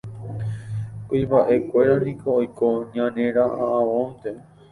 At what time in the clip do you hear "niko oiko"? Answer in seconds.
2.05-2.67